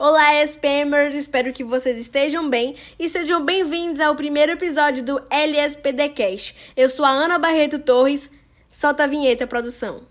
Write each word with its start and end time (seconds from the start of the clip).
Olá, 0.00 0.44
SPMers! 0.44 1.16
Espero 1.16 1.52
que 1.52 1.64
vocês 1.64 1.98
estejam 1.98 2.48
bem 2.48 2.76
e 2.96 3.08
sejam 3.08 3.44
bem-vindos 3.44 3.98
ao 3.98 4.14
primeiro 4.14 4.52
episódio 4.52 5.02
do 5.02 5.20
LSPDcast. 5.28 6.54
Eu 6.76 6.88
sou 6.88 7.04
a 7.04 7.08
Ana 7.08 7.36
Barreto 7.36 7.80
Torres. 7.80 8.30
Solta 8.70 9.02
a 9.02 9.06
vinheta, 9.08 9.44
produção. 9.44 10.02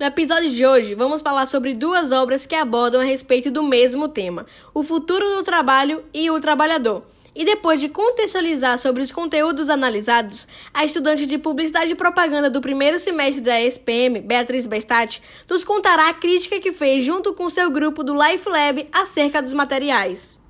No 0.00 0.06
episódio 0.06 0.48
de 0.48 0.64
hoje, 0.64 0.94
vamos 0.94 1.20
falar 1.20 1.44
sobre 1.44 1.74
duas 1.74 2.10
obras 2.10 2.46
que 2.46 2.54
abordam 2.54 3.02
a 3.02 3.04
respeito 3.04 3.50
do 3.50 3.62
mesmo 3.62 4.08
tema: 4.08 4.46
o 4.72 4.82
futuro 4.82 5.36
do 5.36 5.42
trabalho 5.42 6.06
e 6.14 6.30
o 6.30 6.40
trabalhador. 6.40 7.04
E 7.34 7.44
depois 7.44 7.80
de 7.80 7.88
contextualizar 7.88 8.78
sobre 8.78 9.02
os 9.02 9.12
conteúdos 9.12 9.68
analisados, 9.68 10.48
a 10.72 10.84
estudante 10.84 11.26
de 11.26 11.38
Publicidade 11.38 11.92
e 11.92 11.94
Propaganda 11.94 12.50
do 12.50 12.60
primeiro 12.60 12.98
semestre 12.98 13.42
da 13.42 13.60
SPM, 13.60 14.20
Beatriz 14.20 14.66
Bestat, 14.66 15.22
nos 15.48 15.64
contará 15.64 16.08
a 16.08 16.14
crítica 16.14 16.58
que 16.58 16.72
fez 16.72 17.04
junto 17.04 17.32
com 17.34 17.48
seu 17.48 17.70
grupo 17.70 18.02
do 18.02 18.14
Life 18.14 18.48
Lab 18.48 18.86
acerca 18.92 19.42
dos 19.42 19.52
materiais. 19.52 20.40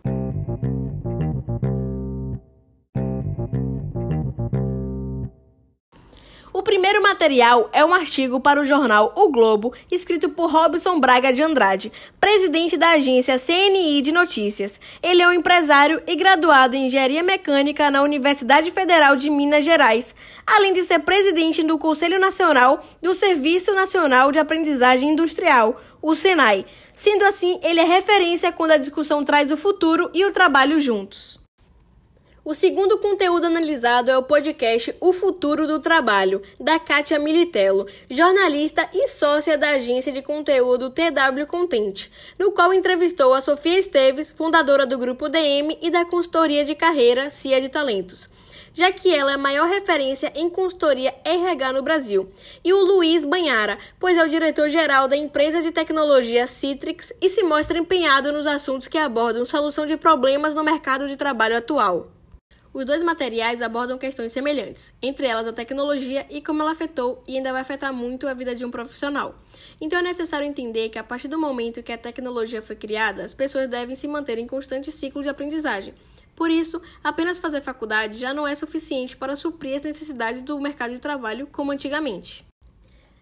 O 6.59 6.63
primeiro 6.63 7.01
material 7.01 7.71
é 7.73 7.85
um 7.85 7.95
artigo 7.95 8.41
para 8.41 8.61
o 8.61 8.65
jornal 8.65 9.13
O 9.15 9.29
Globo, 9.29 9.73
escrito 9.93 10.29
por 10.29 10.51
Robson 10.51 10.99
Braga 10.99 11.33
de 11.33 11.41
Andrade, 11.41 11.93
presidente 12.21 12.77
da 12.77 12.91
agência 12.91 13.39
CNI 13.39 14.03
de 14.03 14.11
Notícias. 14.11 14.81
Ele 15.01 15.23
é 15.23 15.29
um 15.29 15.33
empresário 15.33 16.03
e 16.05 16.17
graduado 16.17 16.75
em 16.75 16.87
Engenharia 16.87 17.23
Mecânica 17.23 17.93
na 17.93 18.03
Universidade 18.03 18.73
Federal 18.73 19.15
de 19.15 19.31
Minas 19.31 19.65
Gerais, 19.65 20.17
além 20.45 20.73
de 20.73 20.83
ser 20.83 20.99
presidente 20.99 21.63
do 21.63 21.79
Conselho 21.79 22.19
Nacional 22.19 22.85
do 23.01 23.15
Serviço 23.15 23.73
Nacional 23.73 24.33
de 24.33 24.41
Aprendizagem 24.41 25.11
Industrial, 25.11 25.81
o 26.03 26.13
SENAI. 26.13 26.67
Sendo 26.93 27.25
assim, 27.25 27.61
ele 27.63 27.79
é 27.79 27.85
referência 27.85 28.51
quando 28.51 28.73
a 28.73 28.79
discussão 28.79 29.25
traz 29.25 29.53
o 29.53 29.57
futuro 29.57 30.11
e 30.13 30.25
o 30.25 30.33
trabalho 30.33 30.81
juntos. 30.81 31.39
O 32.45 32.55
segundo 32.55 32.99
conteúdo 32.99 33.47
analisado 33.47 34.11
é 34.11 34.17
o 34.17 34.23
podcast 34.23 34.95
O 35.01 35.13
Futuro 35.13 35.67
do 35.67 35.81
Trabalho, 35.81 36.41
da 36.59 36.79
Kátia 36.79 37.19
Militello, 37.19 37.87
jornalista 38.09 38.89
e 38.95 39.09
sócia 39.09 39.59
da 39.59 39.71
agência 39.71 40.13
de 40.13 40.23
conteúdo 40.23 40.89
TW 40.89 41.47
Content, 41.47 42.09
no 42.39 42.53
qual 42.53 42.73
entrevistou 42.73 43.35
a 43.35 43.41
Sofia 43.41 43.79
Esteves, 43.79 44.31
fundadora 44.31 44.87
do 44.87 44.97
grupo 44.97 45.29
DM 45.29 45.77
e 45.83 45.91
da 45.91 46.05
consultoria 46.05 46.65
de 46.65 46.75
carreira 46.75 47.29
CIA 47.29 47.61
de 47.61 47.69
Talentos 47.69 48.29
já 48.79 48.93
que 48.93 49.13
ela 49.13 49.33
é 49.33 49.35
a 49.35 49.39
maior 49.39 49.69
referência 49.69 50.33
em 50.37 50.49
consultoria 50.49 51.13
RH 51.25 51.73
no 51.73 51.83
Brasil, 51.83 52.31
e 52.63 52.73
o 52.73 52.79
Luiz 52.79 53.25
Banhara, 53.25 53.77
pois 53.99 54.17
é 54.17 54.25
o 54.25 54.29
diretor-geral 54.29 55.09
da 55.09 55.17
empresa 55.17 55.61
de 55.61 55.73
tecnologia 55.73 56.47
Citrix 56.47 57.13
e 57.21 57.29
se 57.29 57.43
mostra 57.43 57.77
empenhado 57.77 58.31
nos 58.31 58.47
assuntos 58.47 58.87
que 58.87 58.97
abordam 58.97 59.45
solução 59.45 59.85
de 59.85 59.97
problemas 59.97 60.55
no 60.55 60.63
mercado 60.63 61.09
de 61.09 61.17
trabalho 61.17 61.57
atual. 61.57 62.18
Os 62.79 62.85
dois 62.85 63.03
materiais 63.03 63.61
abordam 63.61 63.99
questões 63.99 64.31
semelhantes, 64.31 64.95
entre 65.03 65.27
elas 65.27 65.49
a 65.49 65.53
tecnologia 65.53 66.25
e 66.31 66.41
como 66.41 66.63
ela 66.63 66.71
afetou 66.71 67.21
e 67.27 67.37
ainda 67.37 67.51
vai 67.51 67.61
afetar 67.63 67.93
muito 67.93 68.29
a 68.29 68.35
vida 68.35 68.55
de 68.55 68.65
um 68.65 68.71
profissional. 68.71 69.35
Então 69.81 69.99
é 69.99 70.03
necessário 70.03 70.47
entender 70.47 70.89
que 70.89 70.97
a 70.97 71.03
partir 71.03 71.27
do 71.27 71.37
momento 71.37 71.83
que 71.83 71.91
a 71.91 71.99
tecnologia 71.99 72.63
foi 72.63 72.77
criada, 72.77 73.25
as 73.25 73.35
pessoas 73.35 73.69
devem 73.69 73.97
se 73.97 74.07
manter 74.07 74.39
em 74.39 74.47
constante 74.47 74.93
ciclo 74.93 75.25
de 75.25 75.29
aprendizagem. 75.29 75.93
Por 76.37 76.53
isso, 76.53 76.81
apenas 77.03 77.41
fazer 77.41 77.63
faculdade 77.63 78.17
já 78.17 78.33
não 78.33 78.47
é 78.47 78.55
suficiente 78.55 79.17
para 79.17 79.35
suprir 79.35 79.75
as 79.75 79.83
necessidades 79.83 80.41
do 80.41 80.61
mercado 80.61 80.93
de 80.93 81.01
trabalho 81.01 81.49
como 81.49 81.73
antigamente. 81.73 82.48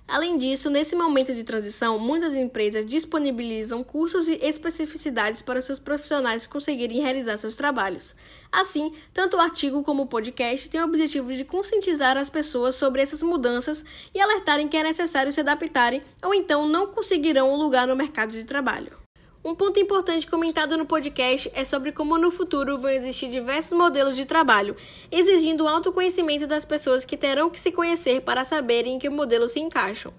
Além 0.08 0.36
disso, 0.36 0.70
nesse 0.70 0.94
momento 0.94 1.34
de 1.34 1.42
transição, 1.42 1.98
muitas 1.98 2.36
empresas 2.36 2.86
disponibilizam 2.86 3.82
cursos 3.82 4.28
e 4.28 4.38
especificidades 4.40 5.42
para 5.42 5.60
seus 5.60 5.80
profissionais 5.80 6.46
conseguirem 6.46 7.00
realizar 7.00 7.36
seus 7.36 7.56
trabalhos. 7.56 8.14
Assim, 8.52 8.92
tanto 9.12 9.36
o 9.36 9.40
artigo 9.40 9.82
como 9.82 10.04
o 10.04 10.06
podcast 10.06 10.70
têm 10.70 10.80
o 10.80 10.84
objetivo 10.84 11.32
de 11.32 11.44
conscientizar 11.44 12.16
as 12.16 12.30
pessoas 12.30 12.76
sobre 12.76 13.02
essas 13.02 13.20
mudanças 13.20 13.84
e 14.14 14.20
alertarem 14.20 14.68
que 14.68 14.76
é 14.76 14.84
necessário 14.84 15.32
se 15.32 15.40
adaptarem 15.40 16.00
ou 16.22 16.32
então 16.32 16.68
não 16.68 16.86
conseguirão 16.86 17.52
um 17.52 17.56
lugar 17.56 17.86
no 17.88 17.96
mercado 17.96 18.30
de 18.30 18.44
trabalho. 18.44 19.05
Um 19.46 19.54
ponto 19.54 19.78
importante 19.78 20.26
comentado 20.26 20.76
no 20.76 20.84
podcast 20.84 21.48
é 21.54 21.62
sobre 21.62 21.92
como 21.92 22.18
no 22.18 22.32
futuro 22.32 22.76
vão 22.78 22.90
existir 22.90 23.30
diversos 23.30 23.78
modelos 23.78 24.16
de 24.16 24.24
trabalho, 24.24 24.76
exigindo 25.08 25.62
o 25.62 25.68
autoconhecimento 25.68 26.48
das 26.48 26.64
pessoas 26.64 27.04
que 27.04 27.16
terão 27.16 27.48
que 27.48 27.60
se 27.60 27.70
conhecer 27.70 28.22
para 28.22 28.44
saberem 28.44 28.96
em 28.96 28.98
que 28.98 29.08
modelo 29.08 29.48
se 29.48 29.60
encaixam. 29.60 30.12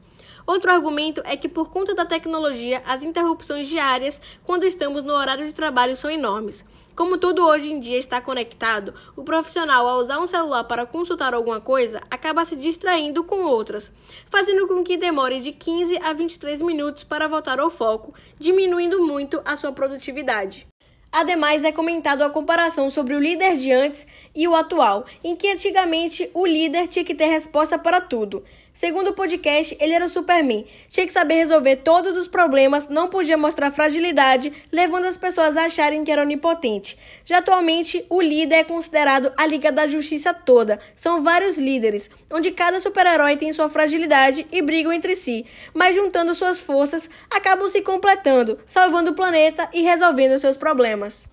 Outro 0.46 0.72
argumento 0.72 1.22
é 1.26 1.36
que, 1.36 1.50
por 1.50 1.70
conta 1.70 1.94
da 1.94 2.06
tecnologia, 2.06 2.82
as 2.86 3.04
interrupções 3.04 3.68
diárias 3.68 4.22
quando 4.46 4.64
estamos 4.64 5.04
no 5.04 5.12
horário 5.12 5.46
de 5.46 5.54
trabalho 5.54 5.98
são 5.98 6.10
enormes. 6.10 6.64
Como 6.98 7.20
tudo 7.20 7.46
hoje 7.46 7.72
em 7.72 7.80
dia 7.80 8.00
está 8.00 8.20
conectado, 8.20 8.92
o 9.16 9.24
profissional, 9.24 9.88
ao 9.88 10.00
usar 10.00 10.18
um 10.20 10.26
celular 10.26 10.64
para 10.64 10.84
consultar 10.84 11.32
alguma 11.32 11.62
coisa, 11.62 12.02
acaba 12.10 12.44
se 12.44 12.56
distraindo 12.56 13.24
com 13.24 13.44
outras, 13.44 13.92
fazendo 14.26 14.68
com 14.68 14.84
que 14.84 14.98
demore 14.98 15.40
de 15.40 15.52
15 15.52 16.00
a 16.02 16.12
23 16.12 16.60
minutos 16.64 17.04
para 17.04 17.28
voltar 17.28 17.60
ao 17.60 17.70
foco, 17.70 18.16
diminuindo 18.40 19.06
muito 19.06 19.40
a 19.46 19.56
sua 19.56 19.72
produtividade. 19.72 20.66
Ademais, 21.12 21.64
é 21.64 21.72
comentado 21.72 22.24
a 22.24 22.32
comparação 22.32 22.90
sobre 22.90 23.14
o 23.14 23.20
líder 23.20 23.58
de 23.58 23.72
antes 23.72 24.08
e 24.34 24.48
o 24.48 24.56
atual, 24.56 25.06
em 25.24 25.36
que 25.36 25.52
antigamente 25.52 26.28
o 26.34 26.48
líder 26.48 26.88
tinha 26.88 27.06
que 27.06 27.14
ter 27.14 27.28
resposta 27.28 27.78
para 27.78 28.02
tudo. 28.02 28.44
Segundo 28.78 29.08
o 29.08 29.14
podcast, 29.14 29.76
ele 29.80 29.94
era 29.94 30.06
o 30.06 30.10
Superman. 30.10 30.64
Tinha 30.88 31.08
que 31.08 31.12
saber 31.12 31.34
resolver 31.34 31.78
todos 31.78 32.16
os 32.16 32.28
problemas, 32.28 32.88
não 32.88 33.08
podia 33.08 33.36
mostrar 33.36 33.72
fragilidade, 33.72 34.54
levando 34.72 35.06
as 35.06 35.18
pessoas 35.18 35.58
a 35.58 35.66
acharem 35.66 36.04
que 36.04 36.12
era 36.12 36.22
onipotente. 36.22 36.96
Já 37.26 37.40
atualmente, 37.40 38.06
o 38.08 38.22
líder 38.22 38.58
é 38.58 38.64
considerado 38.64 39.34
a 39.36 39.48
Liga 39.48 39.72
da 39.72 39.88
Justiça 39.88 40.32
toda. 40.32 40.80
São 40.96 41.24
vários 41.24 41.58
líderes, 41.58 42.12
onde 42.30 42.52
cada 42.52 42.80
super-herói 42.80 43.36
tem 43.36 43.52
sua 43.52 43.68
fragilidade 43.68 44.46
e 44.52 44.62
brigam 44.62 44.94
entre 44.94 45.16
si, 45.16 45.44
mas 45.74 45.96
juntando 45.96 46.36
suas 46.36 46.60
forças, 46.60 47.10
acabam 47.32 47.68
se 47.68 47.82
completando, 47.82 48.60
salvando 48.64 49.10
o 49.10 49.16
planeta 49.16 49.68
e 49.74 49.82
resolvendo 49.82 50.38
seus 50.38 50.56
problemas. 50.56 51.28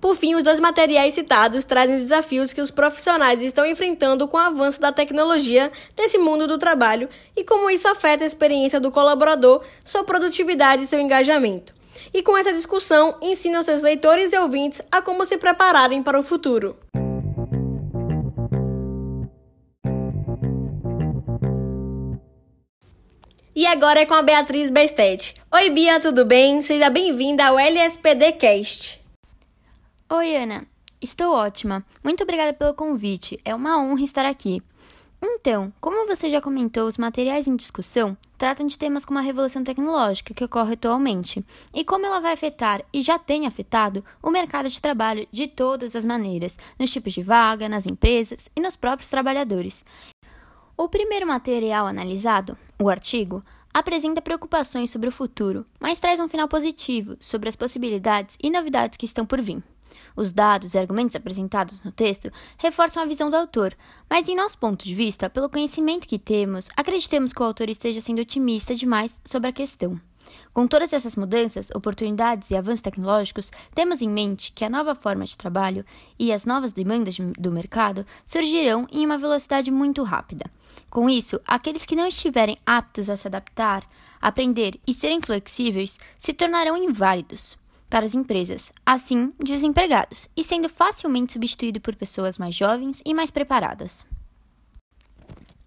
Por 0.00 0.14
fim, 0.14 0.34
os 0.36 0.44
dois 0.44 0.60
materiais 0.60 1.14
citados 1.14 1.64
trazem 1.64 1.96
os 1.96 2.02
desafios 2.02 2.52
que 2.52 2.60
os 2.60 2.70
profissionais 2.70 3.42
estão 3.42 3.66
enfrentando 3.66 4.28
com 4.28 4.36
o 4.36 4.40
avanço 4.40 4.80
da 4.80 4.92
tecnologia 4.92 5.72
nesse 5.96 6.18
mundo 6.18 6.46
do 6.46 6.56
trabalho 6.56 7.08
e 7.36 7.42
como 7.42 7.68
isso 7.68 7.88
afeta 7.88 8.22
a 8.22 8.26
experiência 8.26 8.78
do 8.78 8.92
colaborador, 8.92 9.62
sua 9.84 10.04
produtividade 10.04 10.84
e 10.84 10.86
seu 10.86 11.00
engajamento. 11.00 11.74
E 12.14 12.22
com 12.22 12.36
essa 12.36 12.52
discussão, 12.52 13.16
ensinam 13.20 13.62
seus 13.62 13.82
leitores 13.82 14.32
e 14.32 14.38
ouvintes 14.38 14.80
a 14.90 15.02
como 15.02 15.24
se 15.24 15.36
prepararem 15.36 16.02
para 16.02 16.18
o 16.18 16.22
futuro. 16.22 16.76
E 23.54 23.66
agora 23.66 24.02
é 24.02 24.06
com 24.06 24.14
a 24.14 24.22
Beatriz 24.22 24.70
Bestet. 24.70 25.34
Oi, 25.52 25.70
Bia, 25.70 25.98
tudo 25.98 26.24
bem? 26.24 26.62
Seja 26.62 26.88
bem-vinda 26.88 27.46
ao 27.46 27.58
LSPD 27.58 28.32
Cast. 28.32 28.97
Oi, 30.10 30.34
Ana. 30.36 30.66
Estou 31.02 31.34
ótima. 31.34 31.84
Muito 32.02 32.22
obrigada 32.22 32.54
pelo 32.54 32.72
convite. 32.72 33.38
É 33.44 33.54
uma 33.54 33.78
honra 33.78 34.00
estar 34.02 34.24
aqui. 34.24 34.62
Então, 35.20 35.70
como 35.82 36.06
você 36.06 36.30
já 36.30 36.40
comentou, 36.40 36.88
os 36.88 36.96
materiais 36.96 37.46
em 37.46 37.54
discussão 37.54 38.16
tratam 38.38 38.66
de 38.66 38.78
temas 38.78 39.04
como 39.04 39.18
a 39.18 39.22
revolução 39.22 39.62
tecnológica 39.62 40.32
que 40.32 40.42
ocorre 40.42 40.72
atualmente 40.72 41.44
e 41.74 41.84
como 41.84 42.06
ela 42.06 42.20
vai 42.20 42.32
afetar 42.32 42.82
e 42.90 43.02
já 43.02 43.18
tem 43.18 43.46
afetado 43.46 44.02
o 44.22 44.30
mercado 44.30 44.70
de 44.70 44.80
trabalho 44.80 45.28
de 45.30 45.46
todas 45.46 45.94
as 45.94 46.06
maneiras, 46.06 46.56
nos 46.78 46.90
tipos 46.90 47.12
de 47.12 47.22
vaga, 47.22 47.68
nas 47.68 47.84
empresas 47.84 48.48
e 48.56 48.62
nos 48.62 48.76
próprios 48.76 49.10
trabalhadores. 49.10 49.84
O 50.74 50.88
primeiro 50.88 51.26
material 51.26 51.86
analisado, 51.86 52.56
o 52.80 52.88
artigo, 52.88 53.44
apresenta 53.74 54.22
preocupações 54.22 54.90
sobre 54.90 55.10
o 55.10 55.12
futuro, 55.12 55.66
mas 55.78 56.00
traz 56.00 56.18
um 56.18 56.28
final 56.28 56.48
positivo 56.48 57.14
sobre 57.20 57.50
as 57.50 57.56
possibilidades 57.56 58.38
e 58.42 58.48
novidades 58.48 58.96
que 58.96 59.04
estão 59.04 59.26
por 59.26 59.42
vir. 59.42 59.62
Os 60.16 60.32
dados 60.32 60.74
e 60.74 60.78
argumentos 60.78 61.16
apresentados 61.16 61.82
no 61.84 61.92
texto 61.92 62.30
reforçam 62.56 63.02
a 63.02 63.06
visão 63.06 63.30
do 63.30 63.36
autor, 63.36 63.74
mas, 64.10 64.28
em 64.28 64.36
nosso 64.36 64.58
ponto 64.58 64.84
de 64.84 64.94
vista, 64.94 65.30
pelo 65.30 65.48
conhecimento 65.48 66.06
que 66.06 66.18
temos, 66.18 66.68
acreditamos 66.76 67.32
que 67.32 67.40
o 67.40 67.44
autor 67.44 67.68
esteja 67.68 68.00
sendo 68.00 68.20
otimista 68.20 68.74
demais 68.74 69.20
sobre 69.24 69.48
a 69.48 69.52
questão. 69.52 70.00
Com 70.52 70.66
todas 70.66 70.92
essas 70.92 71.16
mudanças, 71.16 71.70
oportunidades 71.74 72.50
e 72.50 72.56
avanços 72.56 72.82
tecnológicos, 72.82 73.50
temos 73.74 74.02
em 74.02 74.08
mente 74.08 74.52
que 74.52 74.64
a 74.64 74.70
nova 74.70 74.94
forma 74.94 75.24
de 75.24 75.38
trabalho 75.38 75.84
e 76.18 76.32
as 76.32 76.44
novas 76.44 76.72
demandas 76.72 77.16
do 77.38 77.52
mercado 77.52 78.04
surgirão 78.24 78.86
em 78.90 79.04
uma 79.04 79.18
velocidade 79.18 79.70
muito 79.70 80.02
rápida. 80.02 80.50
Com 80.90 81.08
isso, 81.08 81.40
aqueles 81.46 81.84
que 81.84 81.96
não 81.96 82.06
estiverem 82.06 82.58
aptos 82.66 83.08
a 83.08 83.16
se 83.16 83.26
adaptar, 83.26 83.88
aprender 84.20 84.80
e 84.86 84.92
serem 84.92 85.20
flexíveis 85.20 85.98
se 86.16 86.32
tornarão 86.32 86.76
inválidos 86.76 87.56
para 87.88 88.04
as 88.04 88.14
empresas, 88.14 88.72
assim 88.84 89.32
desempregados, 89.38 90.28
e 90.36 90.44
sendo 90.44 90.68
facilmente 90.68 91.32
substituído 91.32 91.80
por 91.80 91.96
pessoas 91.96 92.38
mais 92.38 92.54
jovens 92.54 93.02
e 93.04 93.14
mais 93.14 93.30
preparadas. 93.30 94.06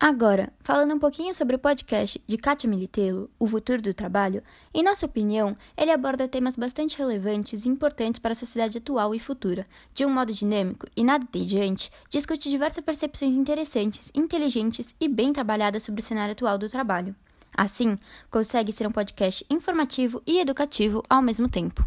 Agora, 0.02 0.52
falando 0.62 0.96
um 0.96 1.00
pouquinho 1.00 1.32
sobre 1.32 1.56
o 1.56 1.60
podcast 1.60 2.20
de 2.26 2.36
Kátia 2.36 2.68
Militello, 2.68 3.30
O 3.38 3.46
Futuro 3.46 3.84
do 3.84 3.94
Trabalho, 3.94 4.42
em 4.74 4.82
nossa 4.82 5.06
opinião, 5.06 5.56
ele 5.78 5.92
aborda 5.92 6.28
temas 6.28 6.56
bastante 6.56 6.98
relevantes 6.98 7.66
e 7.66 7.70
importantes 7.70 8.18
para 8.18 8.32
a 8.32 8.36
sociedade 8.36 8.80
atual 8.80 9.14
e 9.14 9.20
futura. 9.20 9.68
De 9.94 10.04
um 10.04 10.10
modo 10.10 10.34
dinâmico 10.34 10.88
e 10.98 11.04
nada 11.04 11.24
entediante, 11.24 11.92
discute 12.10 12.50
diversas 12.50 12.84
percepções 12.84 13.36
interessantes, 13.36 14.12
inteligentes 14.16 14.96
e 15.00 15.08
bem 15.08 15.32
trabalhadas 15.32 15.84
sobre 15.84 16.02
o 16.02 16.04
cenário 16.04 16.32
atual 16.32 16.58
do 16.58 16.68
trabalho. 16.68 17.16
Assim, 17.56 17.96
consegue 18.32 18.74
ser 18.74 18.88
um 18.88 18.92
podcast 18.92 19.46
informativo 19.52 20.20
e 20.26 20.40
educativo 20.40 21.04
ao 21.08 21.22
mesmo 21.22 21.48
tempo. 21.48 21.86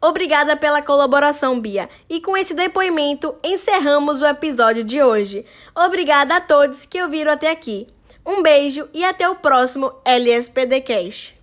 Obrigada 0.00 0.56
pela 0.56 0.82
colaboração, 0.82 1.60
Bia. 1.60 1.88
E 2.08 2.20
com 2.20 2.36
esse 2.36 2.54
depoimento, 2.54 3.34
encerramos 3.42 4.20
o 4.20 4.26
episódio 4.26 4.84
de 4.84 5.02
hoje. 5.02 5.44
Obrigada 5.74 6.36
a 6.36 6.40
todos 6.40 6.86
que 6.86 7.02
ouviram 7.02 7.32
até 7.32 7.50
aqui. 7.50 7.86
Um 8.24 8.42
beijo 8.42 8.88
e 8.92 9.04
até 9.04 9.28
o 9.28 9.36
próximo 9.36 9.92
LSPD 10.04 10.80
Cash. 10.80 11.35